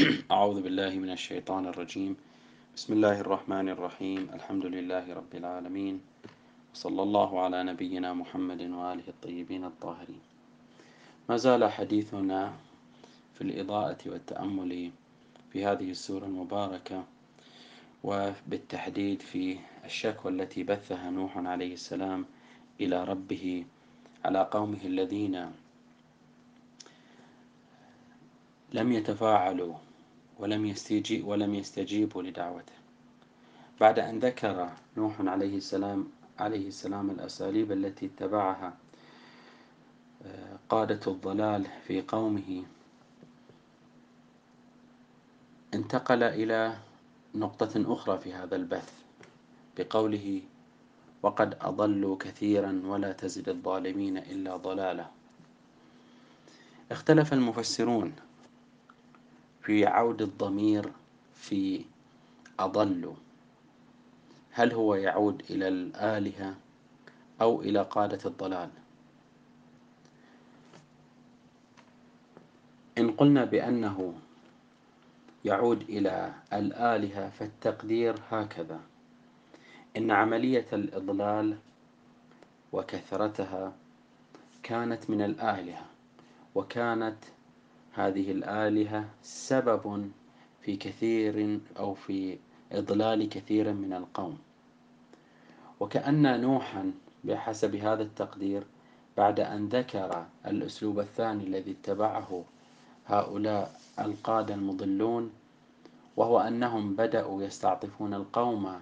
[0.00, 2.16] أعوذ بالله من الشيطان الرجيم.
[2.76, 4.32] بسم الله الرحمن الرحيم.
[4.32, 6.00] الحمد لله رب العالمين.
[6.74, 10.22] وصلى الله على نبينا محمد وآله الطيبين الطاهرين.
[11.28, 12.52] ما زال حديثنا
[13.34, 14.90] في الإضاءة والتأمل
[15.52, 17.04] في هذه السورة المباركة
[18.04, 22.24] وبالتحديد في الشكوى التي بثها نوح عليه السلام
[22.80, 23.64] إلى ربه
[24.24, 25.52] على قومه الذين
[28.72, 29.89] لم يتفاعلوا
[30.40, 32.72] ولم يستجيب ولم يستجيبوا لدعوته.
[33.80, 36.08] بعد أن ذكر نوح عليه السلام
[36.38, 38.74] عليه السلام الأساليب التي اتبعها
[40.26, 42.62] آه، قادة الضلال في قومه
[45.74, 46.76] انتقل إلى
[47.34, 48.92] نقطة أخرى في هذا البث
[49.78, 50.42] بقوله
[51.22, 55.06] وقد أضلوا كثيرا ولا تزد الظالمين إلا ضلالا.
[56.90, 58.12] اختلف المفسرون
[59.62, 60.92] في عود الضمير
[61.34, 61.84] في
[62.58, 63.14] أضل.
[64.52, 66.54] هل هو يعود إلى الآلهة
[67.40, 68.70] أو إلى قادة الضلال؟
[72.98, 74.14] إن قلنا بأنه
[75.44, 78.80] يعود إلى الآلهة فالتقدير هكذا.
[79.96, 81.56] إن عملية الإضلال
[82.72, 83.72] وكثرتها
[84.62, 85.86] كانت من الآلهة
[86.54, 87.16] وكانت
[87.92, 90.10] هذه الآلهة سبب
[90.62, 92.38] في كثير أو في
[92.72, 94.38] إضلال كثير من القوم.
[95.80, 96.92] وكأن نوحا
[97.24, 98.62] بحسب هذا التقدير
[99.16, 102.44] بعد أن ذكر الأسلوب الثاني الذي اتبعه
[103.06, 105.30] هؤلاء القادة المضلون
[106.16, 108.80] وهو أنهم بدأوا يستعطفون القوم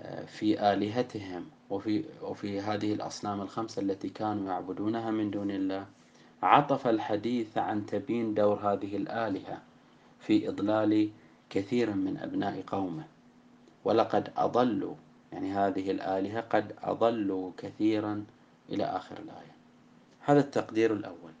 [0.00, 5.86] آه، في آلهتهم وفي, وفي هذه الأصنام الخمسة التي كانوا يعبدونها من دون الله.
[6.46, 9.62] عطف الحديث عن تبين دور هذه الآلهة
[10.20, 11.10] في إضلال
[11.50, 13.04] كثير من أبناء قومه.
[13.84, 14.94] ولقد أضلوا
[15.32, 18.24] يعني هذه الآلهة قد أضلوا كثيرا
[18.68, 19.56] إلى آخر الآية.
[20.20, 21.32] هذا التقدير الأول.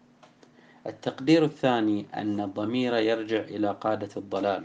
[0.86, 4.64] التقدير الثاني أن الضمير يرجع إلى قادة الضلال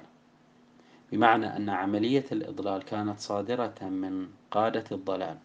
[1.11, 5.37] بمعنى أن عملية الإضلال كانت صادرة من قادة الضلال.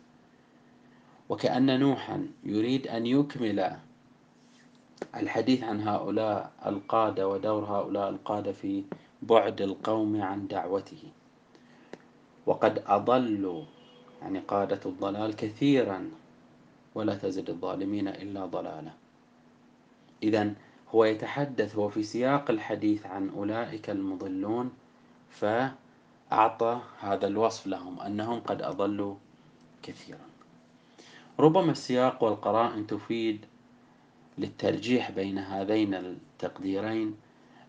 [1.28, 3.76] وكأن نوحا يريد أن يكمل
[5.16, 8.84] الحديث عن هؤلاء القادة ودور هؤلاء القادة في
[9.22, 11.02] بعد القوم عن دعوته.
[12.46, 13.64] وقد أضلوا
[14.22, 16.10] يعني قادة الضلال كثيرا
[16.94, 18.92] ولا تزد الظالمين إلا ضلالا.
[20.22, 20.54] إذا
[20.94, 24.70] هو يتحدث هو في سياق الحديث عن أولئك المضلون
[25.30, 29.14] فأعطى هذا الوصف لهم أنهم قد أضلوا
[29.82, 30.26] كثيرا.
[31.40, 33.46] ربما السياق والقرائن تفيد
[34.38, 37.16] للترجيح بين هذين التقديرين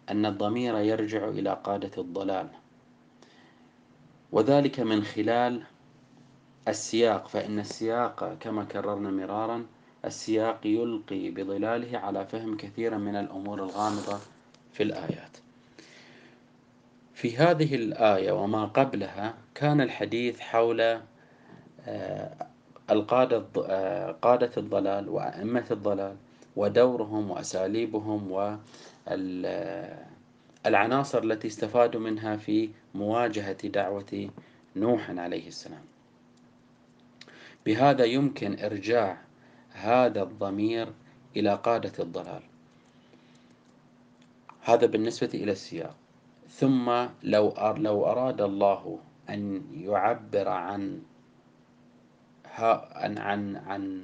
[0.10, 2.48] أن الضمير يرجع إلى قادة الضلال.
[4.32, 5.64] وذلك من خلال
[6.68, 9.66] السياق فإن السياق كما كررنا مرارا
[10.06, 14.20] السياق يلقي بظلاله على فهم كثيرا من الأمور الغامضة
[14.74, 15.38] في الآيات.
[17.14, 21.00] في هذه الآية وما قبلها كان الحديث حول
[21.88, 22.48] آه،
[22.92, 26.16] القادة آه، قادة الضلال وأئمة الضلال.
[26.58, 28.32] ودورهم وأساليبهم
[30.66, 34.30] والعناصر التي استفادوا منها في مواجهة دعوة
[34.76, 35.84] نوح عليه السلام.
[37.66, 39.22] بهذا يمكن إرجاع
[39.72, 40.94] هذا الضمير
[41.36, 42.42] إلى قادة الضلال.
[44.62, 45.96] هذا بالنسبة إلى السياق.
[46.50, 51.02] ثم لو لو أراد الله أن يعبر عن
[52.58, 54.04] عن عن عن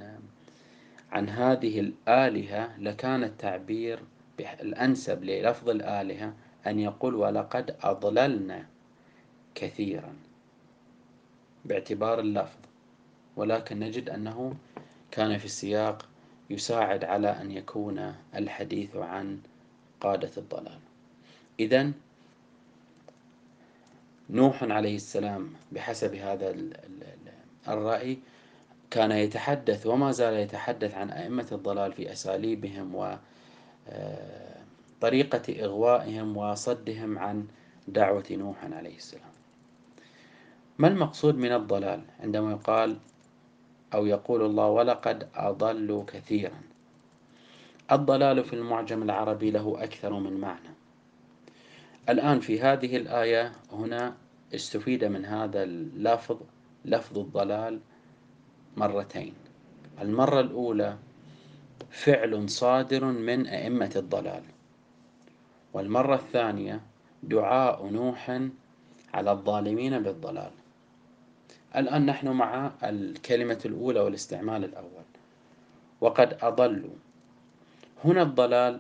[1.14, 4.00] عن هذه الآلهة لكان التعبير
[4.40, 6.34] الأنسب للفظ الآلهة
[6.68, 8.66] أن يقول ولقد أضللنا
[9.56, 10.14] كثيرا.
[11.66, 12.58] باعتبار اللفظ.
[13.36, 14.56] ولكن نجد أنه
[15.12, 16.10] كان في السياق
[16.50, 19.40] يساعد على أن يكون الحديث عن
[20.02, 20.80] قادة الضلال.
[21.60, 21.92] إذا
[24.30, 26.56] نوح عليه السلام بحسب هذا
[27.68, 28.18] الرأي
[28.94, 32.96] كان يتحدث وما زال يتحدث عن أئمة الضلال في أساليبهم
[35.02, 37.48] وطريقة آه، إغوائهم وصدهم عن
[37.88, 39.34] دعوة نوح عليه السلام.
[40.78, 42.98] ما المقصود من الضلال؟ عندما يقال
[43.94, 46.62] أو يقول الله ولقد أضلوا كثيرا
[47.92, 50.74] الضلال في المعجم العربي له أكثر من معنى.
[52.10, 54.16] الآن في هذه الآية هنا
[54.56, 56.38] استفيد من هذا اللفظ
[56.86, 57.80] لفظ الضلال
[58.78, 59.34] مرتين.
[60.02, 60.98] المرة الأولى
[61.92, 64.44] فعل صادر من أئمة الضلال.
[65.74, 66.82] والمرة الثانية
[67.24, 68.42] دعاء نوح
[69.14, 70.52] على الظالمين بالضلال.
[71.76, 75.04] الآن نحن مع الكلمة الأولى والاستعمال الأول.
[76.02, 76.96] وقد أضلوا
[78.06, 78.80] هنا الضلال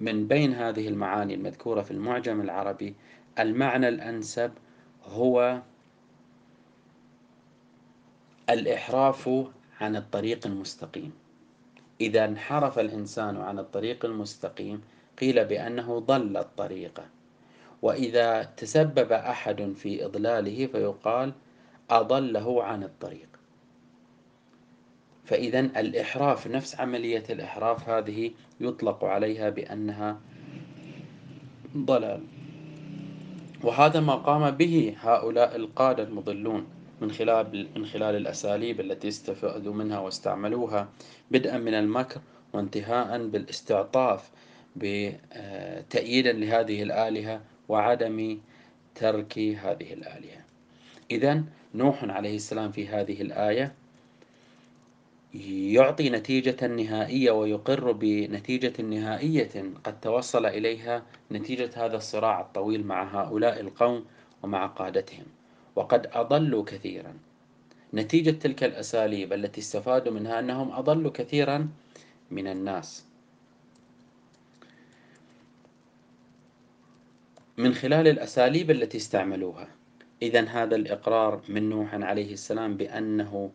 [0.00, 2.94] من بين هذه المعاني المذكورة في المعجم العربي
[3.38, 4.52] المعنى الأنسب
[5.04, 5.62] هو
[8.50, 9.30] الإحراف
[9.80, 11.12] عن الطريق المستقيم.
[12.00, 14.80] إذا انحرف الإنسان عن الطريق المستقيم
[15.20, 17.04] قيل بأنه ضل الطريقة
[17.82, 21.32] وإذا تسبب أحد في إضلاله فيقال
[21.90, 23.28] أضله عن الطريق.
[25.24, 28.30] فإذا الإحراف نفس عملية الإحراف هذه
[28.60, 30.20] يطلق عليها بأنها
[31.76, 32.22] ضلال.
[33.62, 36.77] وهذا ما قام به هؤلاء القادة المضلون.
[37.00, 40.88] من خلال من خلال الأساليب التي استفادوا منها واستعملوها
[41.30, 42.20] بدءا من المكر
[42.52, 44.30] وانتهاء بالاستعطاف
[44.76, 48.38] بتأييدا لهذه الآلهة وعدم
[48.94, 50.44] ترك هذه الآلهة.
[51.10, 53.74] إذا نوح عليه السلام في هذه الآية
[55.74, 61.02] يعطي نتيجة نهائية ويقر بنتيجة نهائية قد توصل إليها
[61.32, 64.04] نتيجة هذا الصراع الطويل مع هؤلاء القوم
[64.42, 65.26] ومع قادتهم.
[65.78, 67.14] وقد أضلوا كثيرا.
[67.94, 71.68] نتيجة تلك الأساليب التي استفادوا منها أنهم أضلوا كثيرا
[72.30, 73.04] من الناس.
[77.56, 79.68] من خلال الأساليب التي استعملوها
[80.22, 83.50] إذا هذا الإقرار من نوح عليه السلام بأنه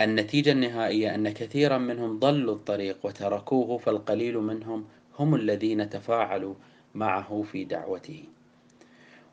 [0.00, 4.84] النتيجة النهائية أن كثيرا منهم ضلوا الطريق وتركوه فالقليل منهم
[5.18, 6.54] هم الذين تفاعلوا
[6.94, 8.24] معه في دعوته.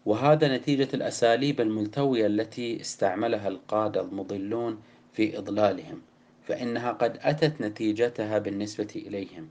[0.05, 4.81] وهذا نتيجة الأساليب الملتوية التي استعملها القادة المضلون
[5.13, 6.01] في إضلالهم
[6.43, 9.49] فإنها قد أتت نتيجتها بالنسبة إليهم.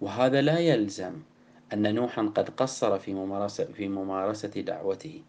[0.00, 1.12] وهذا لا يلزم
[1.72, 5.22] أن نوحا قد قصر في ممارسة, في ممارسة دعوته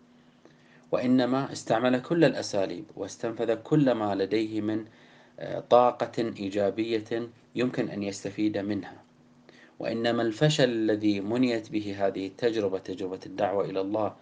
[0.92, 4.86] وإنما استعمل كل الأساليب واستنفذ كل ما لديه من
[5.40, 9.04] آه، طاقة إيجابية يمكن أن يستفيد منها.
[9.80, 14.16] وإنما الفشل الذي منيت به هذه التجربة تجربة الدعوة إلى الله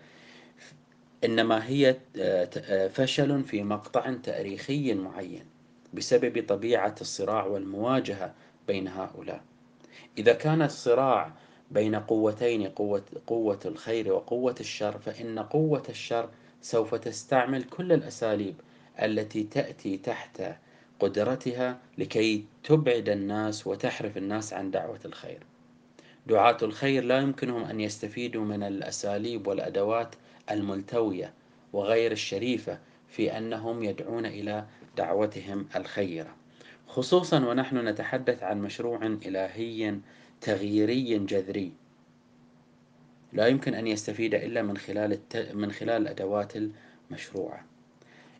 [1.24, 5.46] إنما هي آه، آه، فشل في مقطع تاريخي معين
[5.94, 8.34] بسبب طبيعة الصراع والمواجهة
[8.68, 9.42] بين هؤلاء.
[10.18, 11.34] إذا كان الصراع
[11.72, 16.30] بين قوتين قوة, قوة الخير وقوة الشر فإن قوة الشر
[16.62, 18.56] سوف تستعمل كل الأساليب
[19.02, 20.42] التي تأتي تحت
[21.00, 25.40] قدرتها لكي تبعد الناس وتحرف الناس عن دعوة الخير.
[26.28, 30.16] دعاة الخير لا يمكنهم أن يستفيدوا من الأساليب والأدوات
[30.52, 31.34] الملتوية
[31.74, 34.66] وغير الشريفة في أنهم يدعون إلى
[34.98, 36.36] دعوتهم الخيرة.
[36.88, 40.00] خصوصا ونحن نتحدث عن مشروع إلهي
[40.42, 41.74] تغييري جذري.
[43.34, 45.38] لا يمكن أن يستفيد إلا من خلال الت...
[45.54, 46.54] من خلال الأدوات
[47.12, 47.66] المشروعة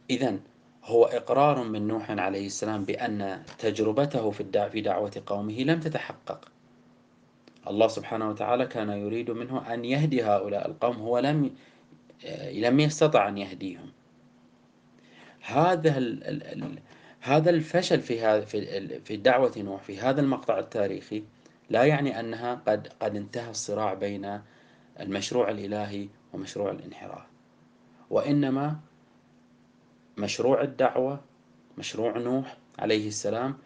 [0.10, 0.40] إذا
[0.84, 4.70] هو إقرار من نوح عليه السلام بأن تجربته في الدع...
[4.70, 6.52] في دعوة قومه لم تتحقق.
[7.68, 11.52] الله سبحانه وتعالى كان يريد منه أن يهدي هؤلاء القوم هو لم
[12.54, 13.92] لم يستطع أن يهديهم.
[15.42, 16.24] هذا ال...
[16.24, 16.80] ال...
[17.22, 21.24] هذا الفشل في هذا في في دعوة نوح في هذا المقطع التاريخي
[21.70, 24.42] لا يعني أنها قد قد انتهى الصراع بين
[25.00, 27.26] المشروع الإلهي ومشروع الانحراف
[28.10, 28.80] وإنما
[30.18, 31.20] مشروع الدعوة
[31.78, 33.58] مشروع نوح عليه السلام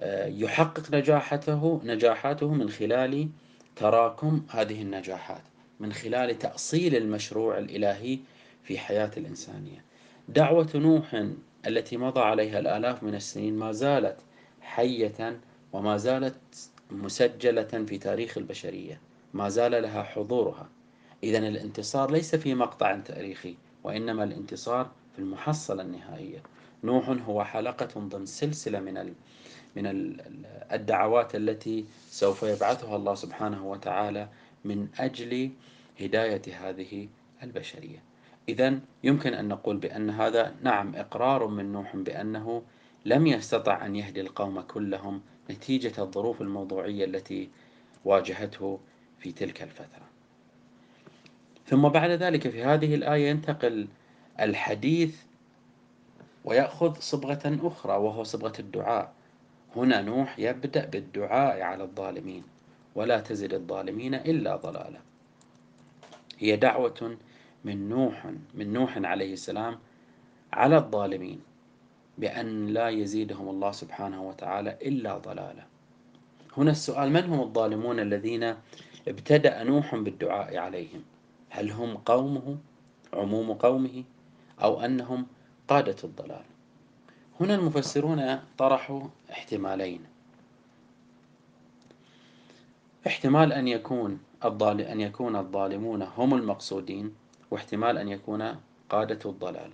[0.00, 3.28] آه، يحقق نجاحته نجاحاته من خلال
[3.76, 5.42] تراكم هذه النجاحات.
[5.80, 8.18] من خلال تأصيل المشروع الإلهي
[8.62, 9.84] في حياة الإنسانية.
[10.28, 11.26] دعوة نوح
[11.66, 14.16] التي مضى عليها الآلاف من السنين ما زالت
[14.60, 15.40] حية
[15.72, 16.36] وما زالت
[16.90, 19.00] مسجلة في تاريخ البشرية.
[19.34, 20.68] ما زال لها حضورها.
[21.22, 26.42] إذا الانتصار ليس في مقطع تاريخي وإنما الانتصار في المحصلة النهائية.
[26.84, 29.14] نوح هو حلقة ضمن سلسلة من
[29.76, 30.16] من
[30.72, 34.28] الدعوات التي سوف يبعثها الله سبحانه وتعالى
[34.64, 35.50] من أجل
[36.00, 37.08] هداية هذه
[37.42, 38.02] البشرية.
[38.48, 42.62] إذا يمكن أن نقول بأن هذا نعم إقرار من نوح بأنه
[43.04, 47.48] لم يستطع أن يهدي القوم كلهم نتيجة الظروف الموضوعية التي
[48.04, 48.80] واجهته
[49.18, 50.08] في تلك الفترة.
[51.66, 53.88] ثم بعد ذلك في هذه الآية ينتقل
[54.40, 55.22] الحديث
[56.44, 59.12] ويأخذ صبغة أخرى وهو صبغة الدعاء.
[59.76, 62.42] هنا نوح يبدأ بالدعاء على الظالمين.
[62.98, 65.00] ولا تزد الظالمين إلا ضلالا.
[66.38, 67.16] هي دعوة
[67.64, 69.78] من نوح من نوح عليه السلام
[70.52, 71.40] على الظالمين
[72.18, 75.64] بأن لا يزيدهم الله سبحانه وتعالى إلا ضلالا.
[76.56, 78.54] هنا السؤال من هم الظالمون الذين
[79.08, 81.02] ابتدأ نوح بالدعاء عليهم؟
[81.50, 82.56] هل هم قومه
[83.12, 84.04] عموم قومه
[84.62, 85.26] أو أنهم
[85.68, 86.44] قادة الضلال؟
[87.40, 90.17] هنا المفسرون طرحوا احتمالين.
[93.08, 97.14] احتمال أن يكون الضال أن يكون الظالمون هم المقصودين
[97.50, 98.56] واحتمال أن يكون
[98.88, 99.70] قادة الضلال.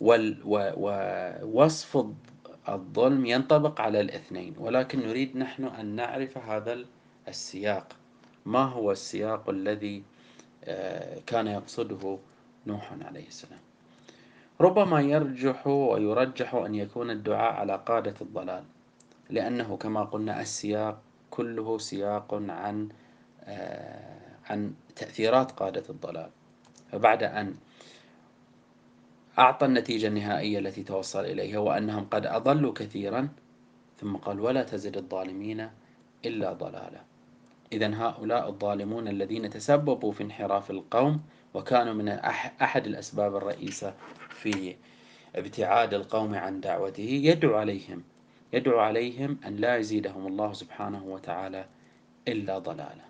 [0.00, 2.06] ووصف
[2.68, 6.84] الظلم ينطبق على الاثنين ولكن نريد نحن أن نعرف هذا
[7.28, 7.86] السياق.
[8.46, 10.02] ما هو السياق الذي
[10.64, 12.18] آه، كان يقصده
[12.66, 13.60] نوح عليه السلام؟
[14.60, 18.64] ربما يرجح ويرجح أن يكون الدعاء على قادة الضلال.
[19.30, 22.88] لأنه كما قلنا السياق كله سياق عن
[23.44, 24.18] آه،
[24.50, 26.30] عن تأثيرات قادة الضلال.
[26.92, 27.54] فبعد أن
[29.38, 33.28] أعطى النتيجة النهائية التي توصل إليها وأنهم قد أضلوا كثيرا
[34.00, 35.70] ثم قال ولا تزد الظالمين
[36.24, 37.00] إلا ضلالا.
[37.72, 41.20] إذا هؤلاء الظالمون الذين تسببوا في انحراف القوم
[41.54, 42.08] وكانوا من
[42.62, 43.94] أحد الأسباب الرئيسة
[44.28, 44.76] في
[45.36, 48.02] ابتعاد القوم عن دعوته يدعو عليهم
[48.52, 51.64] يدعو عليهم أن لا يزيدهم الله سبحانه وتعالى
[52.28, 53.04] إلا ضلالا.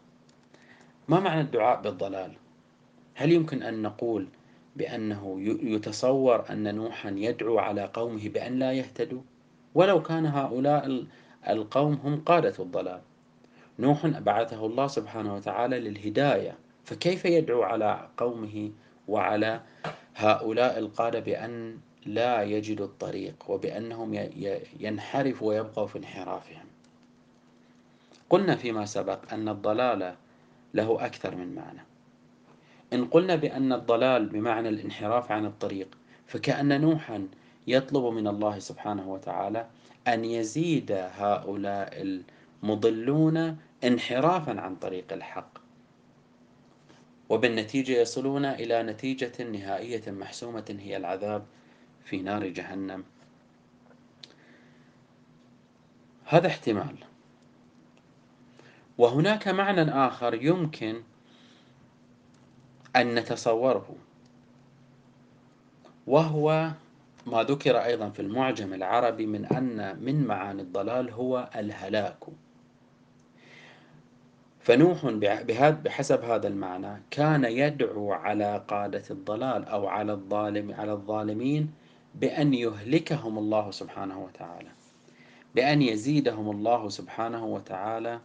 [1.08, 2.32] ما معنى الدعاء بالضلال؟
[3.14, 4.28] هل يمكن أن نقول
[4.76, 9.22] بأنه يتصور أن نوحا يدعو على قومه بأن لا يهتدوا؟
[9.74, 11.06] ولو كان هؤلاء
[11.48, 13.00] القوم هم قادة الضلال.
[13.78, 18.70] نوح بعثه الله سبحانه وتعالى للهداية فكيف يدعو على قومه
[19.08, 19.60] وعلى
[20.16, 24.14] هؤلاء القادة بأن لا يجدوا الطريق وبأنهم
[24.80, 26.66] ينحرفوا ويبقوا في انحرافهم.
[28.30, 30.14] قلنا فيما سبق أن الضلال
[30.74, 31.80] له أكثر من معنى.
[32.92, 35.88] إن قلنا بأن الضلال بمعنى الانحراف عن الطريق
[36.26, 37.28] فكأن نوحا
[37.66, 39.66] يطلب من الله سبحانه وتعالى
[40.08, 42.20] أن يزيد هؤلاء
[42.62, 45.58] المضلون انحرافا عن طريق الحق
[47.28, 51.42] وبالنتيجة يصلون إلى نتيجة نهائية محسومة هي العذاب
[52.04, 53.04] في نار جهنم.
[56.24, 56.96] هذا احتمال.
[58.98, 61.02] وهناك معنى آخر يمكن
[62.96, 63.96] أن نتصوره
[66.06, 66.70] وهو
[67.26, 72.18] ما ذكر أيضا في المعجم العربي من أن من معاني الضلال هو الهلاك.
[74.60, 75.06] فنوح
[75.84, 81.72] بحسب هذا المعنى كان يدعو على قادة الضلال أو على الظالم على الظالمين
[82.14, 84.70] بأن يهلكهم الله سبحانه وتعالى.
[85.54, 88.20] بأن يزيدهم الله سبحانه وتعالى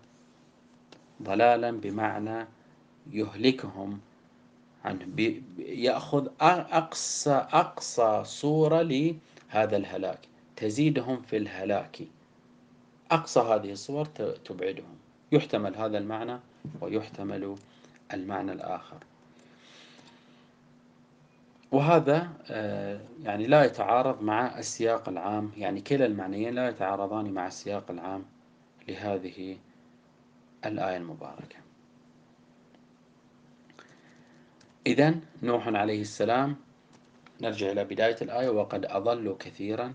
[1.24, 2.48] ضلالا بمعنى
[3.12, 4.00] يهلكهم
[4.86, 5.06] عنه.
[5.60, 10.20] يأخذ أقصى أقصى صورة لهذا الهلاك.
[10.56, 12.01] تزيدهم في الهلاك.
[13.12, 14.06] أقصى هذه الصور
[14.46, 14.96] تبعدهم.
[15.32, 16.39] يحتمل هذا المعنى
[16.82, 17.56] ويحتمل
[18.13, 18.98] المعنى الآخر.
[21.75, 27.91] وهذا آه، يعني لا يتعارض مع السياق العام يعني كلا المعنيين لا يتعارضان مع السياق
[27.91, 28.25] العام
[28.88, 29.58] لهذه
[30.65, 31.55] الآية المباركة.
[34.88, 36.55] إذا نوح عليه السلام
[37.41, 39.94] نرجع إلى بداية الآية وقد أضلوا كثيرا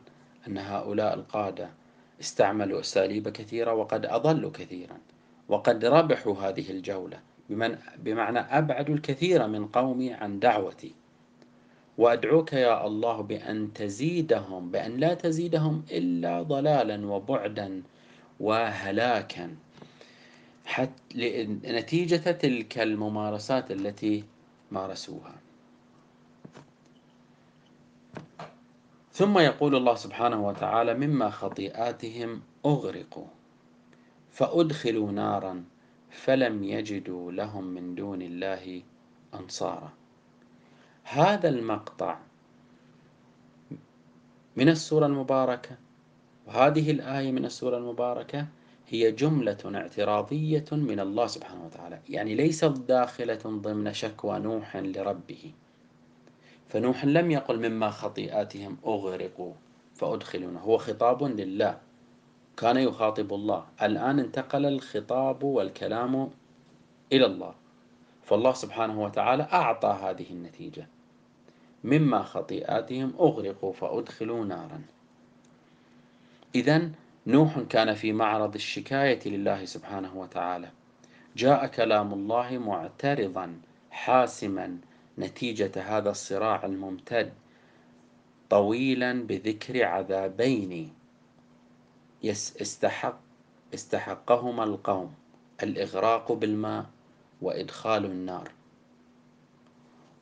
[0.49, 1.71] أن هؤلاء القادة
[2.21, 4.99] استعملوا أساليب كثيرة وقد أضلوا كثيرا
[5.49, 7.21] وقد ربحوا هذه الجولة
[7.99, 11.00] بمعنى أبعدوا الكثير من قومي عن دعوتي.
[12.01, 17.83] وأدعوك يا الله بأن تزيدهم بأن لا تزيدهم إلا ضلالا وبعدا
[18.41, 19.57] وهلاكا.
[20.65, 24.25] حتى نتيجة تلك الممارسات التي
[24.71, 25.35] مارسوها.
[29.13, 33.27] ثم يقول الله سبحانه وتعالى مما خطيئاتهم أغرقوا
[34.33, 35.65] فأدخلوا نارا
[36.11, 38.83] فلم يجدوا لهم من دون الله
[39.35, 40.00] أنصارا.
[41.13, 42.19] هذا المقطع
[44.57, 45.77] من السورة المباركة
[46.47, 48.47] وهذه الآية من السورة المباركة
[48.89, 52.01] هي جملة اعتراضية من الله سبحانه وتعالى.
[52.09, 55.53] يعني ليست داخلة ضمن شكوى نوح لربه.
[56.69, 59.53] فنوح لم يقل مما خطيئاتهم أغرقوا
[59.95, 61.79] فأدخلون هو خطاب لله.
[62.57, 63.67] كان يخاطب الله.
[63.83, 66.31] الآن انتقل الخطاب والكلام
[67.13, 67.55] إلى الله.
[68.23, 70.87] فالله سبحانه وتعالى أعطى هذه النتيجة.
[71.85, 74.83] مما خطيئاتهم أغرقوا فأدخلوا نارا.
[76.55, 76.91] إذا
[77.27, 80.71] نوح كان في معرض الشكاية لله سبحانه وتعالى.
[81.37, 83.61] جاء كلام الله معترضا
[83.91, 84.79] حاسما
[85.19, 87.33] نتيجة هذا الصراع الممتد
[88.51, 90.93] طويلا بذكر عذابين
[92.25, 93.21] استحق
[93.75, 95.15] استحقهما القوم
[95.63, 96.87] الإغراق بالماء
[97.43, 98.51] وإدخال النار.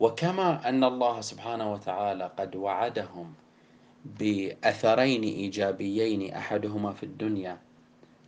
[0.00, 3.34] وكما أن الله سبحانه وتعالى قد وعدهم
[4.04, 7.58] بأثرين إيجابيين أحدهما في الدنيا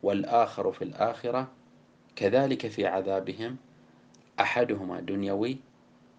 [0.03, 1.49] والآخر في الآخرة
[2.17, 3.57] كذلك في عذابهم
[4.41, 5.59] أحدهما دنيوي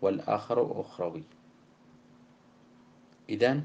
[0.02, 1.24] والآخر أخروي.
[3.30, 3.64] إذا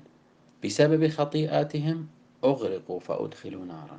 [0.64, 2.08] بسبب خطيئاتهم
[2.44, 3.98] أغرقوا فأدخلوا نارا.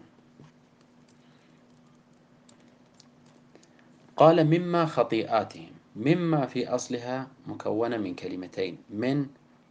[4.17, 5.76] قال مما خطيئاتهم.
[5.97, 9.27] مما في أصلها مكونة من كلمتين من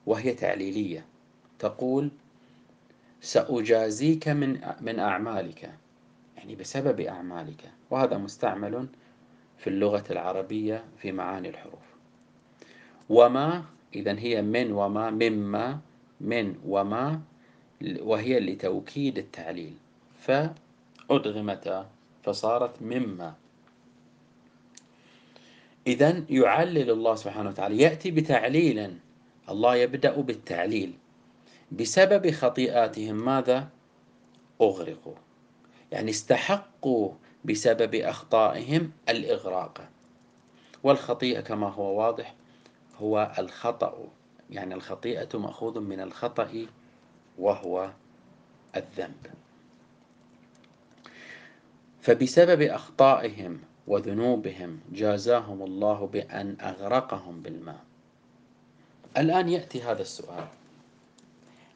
[0.06, 1.04] وهي تعليلية.
[1.59, 2.11] تقول
[3.21, 5.75] سأجازيك من من أعمالك.
[6.37, 7.71] يعني بسبب أعمالك.
[7.90, 8.88] وهذا مستعمل
[9.59, 11.87] في اللغة العربية في معاني الحروف.
[13.09, 13.64] وما
[13.95, 15.78] إذا هي من وما مما
[16.21, 17.21] من وما
[18.00, 19.75] وهي لتوكيد التعليل.
[20.21, 21.90] فأدغمتا
[22.23, 23.35] فصارت مما.
[25.87, 28.99] إذا يعلل الله سبحانه وتعالى يأتي بتعليل
[29.49, 30.99] الله يبدأ بالتعليل.
[31.73, 33.69] بسبب خطيئاتهم ماذا؟
[34.61, 35.14] أغرقوا.
[35.93, 37.12] يعني استحقوا
[37.45, 39.88] بسبب أخطائهم الإغراق.
[40.83, 42.35] والخطيئة كما هو واضح
[42.99, 44.09] هو الخطأ.
[44.50, 46.66] يعني الخطيئة مأخوذ من الخطأ
[47.38, 47.90] وهو
[48.76, 49.26] الذنب.
[52.00, 54.81] فبسبب أخطائهم وذنوبهم.
[54.93, 57.81] جازاهم الله بأن أغرقهم بالماء.
[59.16, 60.47] الآن يأتي هذا السؤال.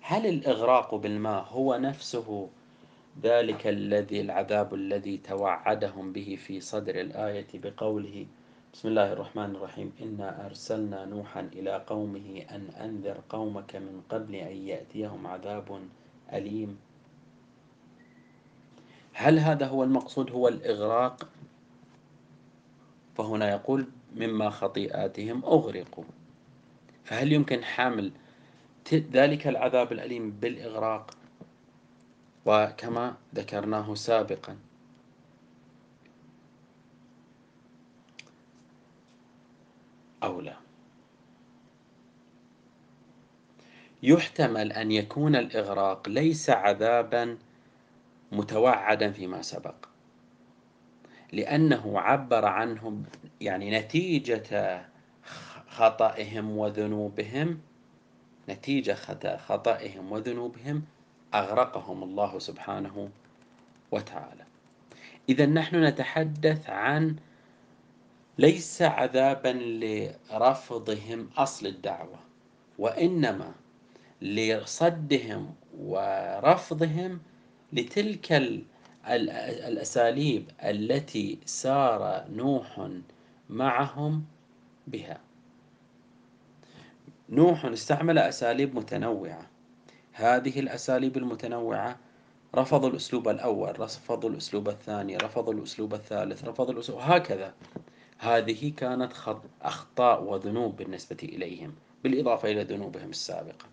[0.00, 2.48] هل الإغراق بالماء هو نفسه
[3.22, 8.26] ذلك الذي العذاب الذي توعدهم به في صدر الآية بقوله
[8.74, 14.56] بسم الله الرحمن الرحيم إنا أرسلنا نوحا إلى قومه أن أنذر قومك من قبل أن
[14.56, 15.80] يأتيهم عذاب
[16.32, 16.78] أليم
[19.12, 21.28] هل هذا هو المقصود؟ هو الإغراق
[23.22, 23.86] فهنا يقول
[24.16, 26.04] مما خطيئاتهم أغرقوا.
[27.04, 28.12] فهل يمكن حمل
[28.92, 31.10] ذلك العذاب الأليم بالإغراق؟
[32.46, 34.56] وكما ذكرناه سابقا.
[40.22, 40.56] أو لا.
[44.02, 47.38] يحتمل أن يكون الإغراق ليس عذابا
[48.32, 49.89] متوعدا فيما سبق.
[51.32, 53.04] لأنه عبر عنهم
[53.40, 54.82] يعني نتيجة
[55.68, 57.60] خطئهم وذنوبهم
[58.48, 58.94] نتيجة
[59.36, 60.82] خطئهم وذنوبهم
[61.34, 63.10] أغرقهم الله سبحانه
[63.90, 64.44] وتعالى.
[65.28, 67.16] إذا نحن نتحدث عن
[68.38, 72.18] ليس عذابا لرفضهم أصل الدعوة
[72.78, 73.54] وإنما
[74.22, 77.20] لصدهم ورفضهم
[77.72, 78.32] لتلك
[79.08, 82.88] الأساليب التي سار نوح
[83.50, 84.24] معهم
[84.86, 85.20] بها.
[87.28, 89.46] نوح استعمل أساليب متنوعة.
[90.12, 91.96] هذه الأساليب المتنوعة
[92.54, 97.54] رفضوا الأسلوب الأول رفضوا الأسلوب الثاني رفضوا الأسلوب الثالث رفضوا الأسلوب هكذا
[98.18, 99.12] هذه كانت
[99.62, 103.66] أخطاء وذنوب بالنسبة إليهم بالإضافة إلى ذنوبهم السابقة.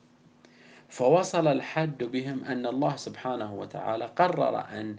[0.90, 4.96] فوصل الحد بهم أن الله سبحانه وتعالى قرر أن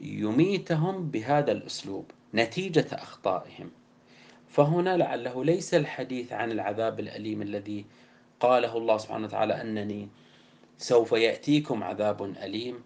[0.00, 3.70] يميتهم بهذا الأسلوب نتيجة أخطائهم.
[4.48, 7.84] فهنا لعله ليس الحديث عن العذاب الأليم الذي
[8.40, 10.08] قاله الله سبحانه وتعالى أنني
[10.78, 12.82] سوف يأتيكم عذاب أليم.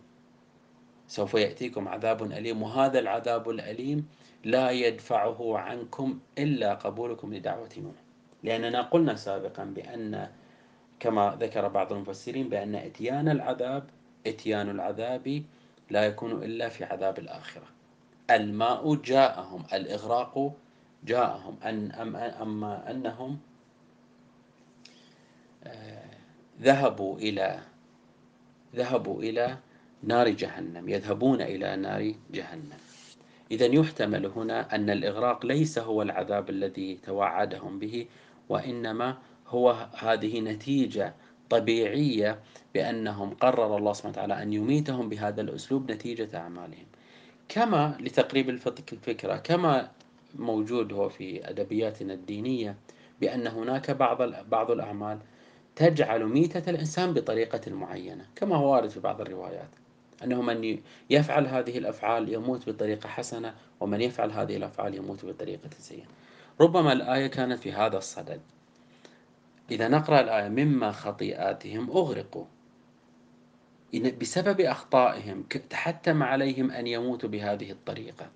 [1.08, 4.08] سوف يأتيكم عذاب أليم وهذا العذاب الأليم
[4.44, 7.94] لا يدفعه عنكم إلا قبولكم لدعوة نوح
[8.42, 10.28] لأننا قلنا سابقا بأن
[11.00, 13.84] كما ذكر بعض المفسرين بأن إتيان العذاب
[14.26, 15.42] إتيان العذاب
[15.90, 17.66] لا يكون إلا في عذاب الآخرة.
[18.30, 20.52] الماء جاءهم الإغراق
[21.04, 21.56] جاءهم.
[21.64, 23.38] أن أم أما أنهم
[25.64, 26.10] آه،
[26.60, 27.60] ذهبوا إلى
[28.76, 29.56] ذهبوا إلى
[30.02, 32.78] نار جهنم يذهبون إلى نار جهنم.
[33.50, 38.06] إذا يحتمل هنا أن الإغراق ليس هو العذاب الذي توعدهم به
[38.48, 41.14] وإنما هو هذه نتيجة
[41.50, 42.38] طبيعية
[42.74, 46.86] بأنهم قرر الله سبحانه وتعالى أن يميتهم بهذا الأسلوب نتيجة أعمالهم.
[47.48, 49.90] كما لتقريب الفكرة كما
[50.34, 52.76] موجود هو في أدبياتنا الدينية
[53.20, 55.18] بأن هناك بعض بعض الأعمال
[55.76, 59.68] تجعل ميتة الإنسان بطريقة معينة كما هو وارد في بعض الروايات.
[60.24, 60.78] أنه من
[61.10, 66.06] يفعل هذه الأفعال يموت بطريقة حسنة ومن يفعل هذه الأفعال يموت بطريقة سيئة.
[66.60, 68.40] ربما الآية كانت في هذا الصدد.
[69.70, 72.44] إذا نقرأ الآية مما خطيئاتهم أغرقوا.
[73.94, 78.30] بسبب أخطائهم تحتم عليهم أن يموتوا بهذه الطريقة.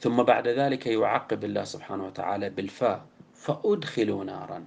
[0.00, 4.66] ثم بعد ذلك يعقب الله سبحانه وتعالى بالفاء فأدخلوا نارا.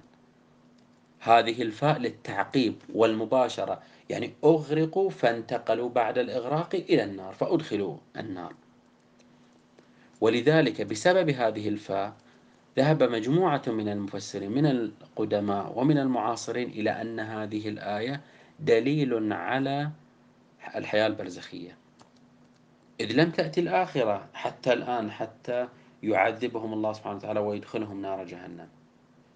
[1.20, 8.54] هذه الفاء للتعقيب والمباشرة يعني أغرقوا فانتقلوا بعد الإغراق إلى النار فأدخلوا النار.
[10.20, 12.12] ولذلك بسبب هذه الفاء
[12.76, 18.20] ذهب مجموعة من المفسرين من القدماء ومن المعاصرين إلى أن هذه الآية
[18.60, 19.90] دليل على
[20.76, 21.76] الحياة البرزخية.
[23.00, 25.68] إذ لم تأتي الآخرة حتى الآن حتى
[26.02, 28.68] يعذبهم الله سبحانه وتعالى ويدخلهم نار جهنم.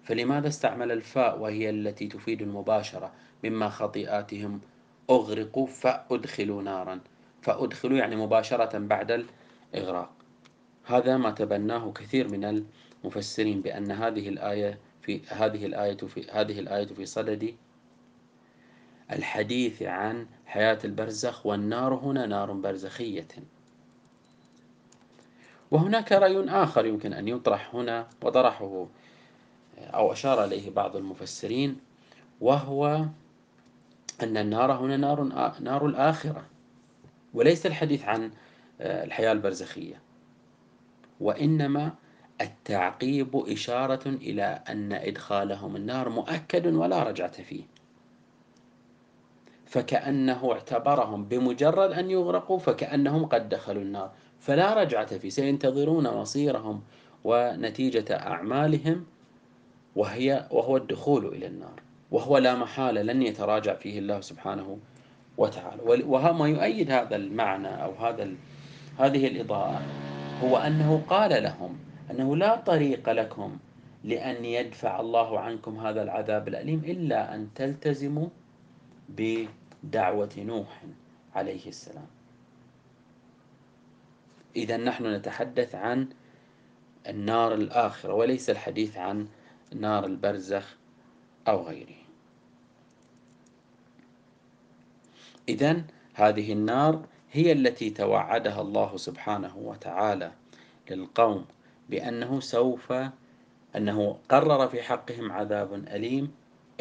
[0.03, 3.11] فلماذا استعمل الفاء وهي التي تفيد المباشرة
[3.43, 4.61] مما خطيئاتهم؟
[5.09, 6.99] أغرقوا فأدخلوا نارا.
[7.41, 9.25] فأدخلوا يعني مباشرة بعد
[9.73, 10.11] الإغراق.
[10.85, 12.45] هذا ما تبناه كثير من
[13.03, 17.55] المفسرين بأن هذه الآية في هذه الآية في هذه الآية في صدد
[19.11, 23.27] الحديث عن حياة البرزخ والنار هنا نار برزخية.
[25.71, 28.87] وهناك رأي آخر يمكن أن يطرح هنا وطرحه
[29.79, 31.79] أو أشار إليه بعض المفسرين
[32.41, 33.05] وهو
[34.23, 35.23] أن النار هنا نار
[35.59, 36.45] نار الآخرة
[37.33, 38.31] وليس الحديث عن
[38.81, 40.01] الحياة البرزخية
[41.19, 41.93] وإنما
[42.41, 47.63] التعقيب إشارة إلى أن إدخالهم النار مؤكد ولا رجعة فيه.
[49.65, 54.11] فكأنه اعتبرهم بمجرد أن يغرقوا فكأنهم قد دخلوا النار.
[54.39, 56.81] فلا رجعة فيه سينتظرون مصيرهم
[57.23, 59.05] ونتيجة أعمالهم
[59.95, 61.81] وهي وهو الدخول إلى النار.
[62.11, 64.77] وهو لا محالة لن يتراجع فيه الله سبحانه
[65.37, 66.03] وتعالى.
[66.05, 68.29] وما يؤيد هذا المعنى أو هذا
[68.99, 69.81] هذه الإضاءة
[70.43, 73.57] هو أنه قال لهم أنه لا طريق لكم
[74.03, 78.29] لأن يدفع الله عنكم هذا العذاب الأليم إلا أن تلتزموا
[79.09, 80.83] بدعوة نوح
[81.35, 82.07] عليه السلام.
[84.55, 86.09] إذا نحن نتحدث عن
[87.07, 89.27] النار الآخرة وليس الحديث عن
[89.75, 90.75] نار البرزخ
[91.47, 91.97] أو غيره.
[95.49, 100.31] إذا هذه النار هي التي توعدها الله سبحانه وتعالى
[100.89, 101.45] للقوم
[101.89, 102.93] بأنه سوف
[103.75, 106.31] أنه قرر في حقهم عذاب أليم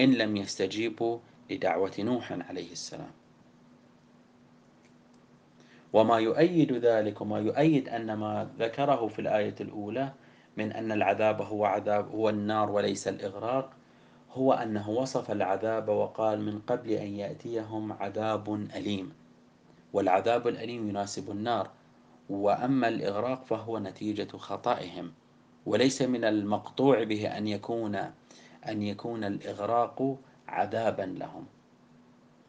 [0.00, 1.18] إن لم يستجيبوا
[1.50, 3.10] لدعوة نوح عليه السلام.
[5.92, 10.12] وما يؤيد ذلك وما يؤيد أن ما ذكره في الآية الأولى
[10.56, 13.70] من أن العذاب هو عذاب هو النار وليس الإغراق
[14.32, 19.12] هو أنه وصف العذاب وقال من قبل أن يأتيهم عذاب أليم.
[19.92, 21.70] والعذاب الأليم يناسب النار.
[22.30, 25.12] وأما الإغراق فهو نتيجة خطئهم
[25.66, 27.96] وليس من المقطوع به أن يكون
[28.68, 31.46] أن يكون الإغراق عذابا لهم.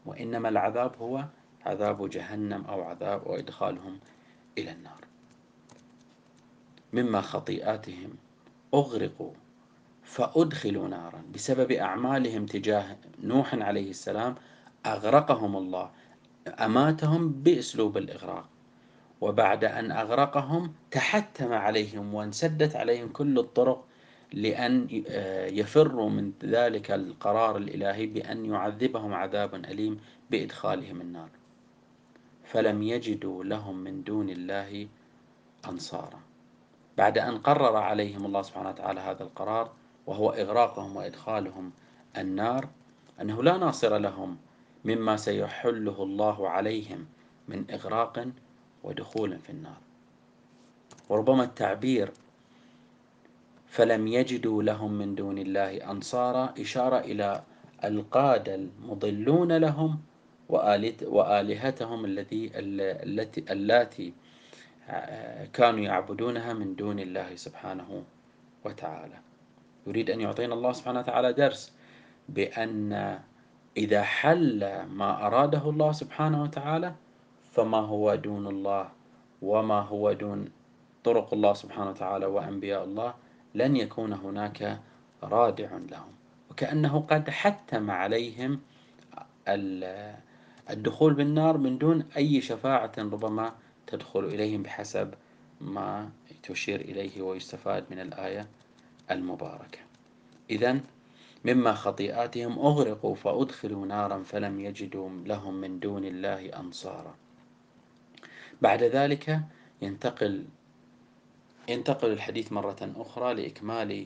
[0.05, 1.25] وإنما العذاب هو
[1.65, 3.99] عذاب جهنم أو عذاب وإدخالهم
[4.57, 5.05] إلى النار.
[6.93, 8.13] مما خطيئاتهم
[8.73, 9.31] أغرقوا
[10.03, 11.23] فأدخلوا نارا.
[11.33, 14.35] بسبب أعمالهم تجاه نوح عليه السلام
[14.85, 15.91] أغرقهم الله
[16.47, 18.49] أماتهم بأسلوب الإغراق.
[19.21, 23.85] وبعد أن أغرقهم تحتم عليهم وانسدت عليهم كل الطرق
[24.33, 29.99] لأن آه، يفروا من ذلك القرار الإلهي بأن يعذبهم عذابا أليم
[30.31, 31.29] بإدخالهم النار.
[32.43, 34.87] فلم يجدوا لهم من دون الله
[35.69, 36.19] أنصارا.
[36.97, 39.71] بعد أن قرر عليهم الله سبحانه وتعالى هذا القرار
[40.07, 41.71] وهو إغراقهم وإدخالهم
[42.17, 42.67] النار
[43.21, 44.37] أنه لا ناصر لهم
[44.85, 47.05] مما سيحله الله عليهم
[47.47, 48.27] من إغراق
[48.83, 49.77] ودخول في النار.
[51.09, 52.11] وربما التعبير
[53.67, 57.43] فلم يجدوا لهم من دون الله أنصارا إشارة إلى
[57.83, 59.99] القادة المضلون لهم
[60.49, 64.13] وآلهتهم التي التي اللاتي
[65.53, 68.03] كانوا يعبدونها من دون الله سبحانه
[68.65, 69.19] وتعالى.
[69.87, 71.73] يريد أن يعطينا الله سبحانه وتعالى درس
[72.29, 73.19] بأن
[73.77, 76.95] إذا حل ما أراده الله سبحانه وتعالى
[77.57, 78.89] فما هو دون الله
[79.41, 80.49] وما هو دون
[81.03, 83.13] طرق الله سبحانه وتعالى وأنبياء الله
[83.55, 84.79] لن يكون هناك
[85.23, 86.11] رادع لهم.
[86.51, 88.59] وكأنه قد حتم عليهم
[90.69, 93.53] الدخول بالنار من دون أي شفاعة ربما
[93.87, 95.13] تدخل إليهم بحسب
[95.61, 96.09] ما
[96.43, 98.47] تشير إليه ويستفاد من الآية
[99.11, 99.79] المباركة.
[100.49, 100.79] إذا
[101.45, 107.15] مما خطيئاتهم أغرقوا فأدخلوا نارا فلم يجدوا لهم من دون الله أنصارا.
[108.61, 109.39] بعد ذلك
[109.81, 110.45] ينتقل
[111.69, 114.05] ينتقل الحديث مرة أخرى لإكمال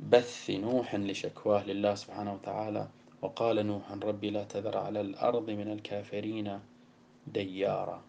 [0.00, 2.88] بث نوح لشكواه لله سبحانه وتعالى
[3.22, 6.60] وقال نوح ربي لا تذر على الأرض من الكافرين
[7.26, 8.02] ديارا.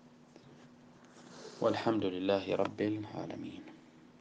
[1.62, 3.69] والحمد لله رب العالمين.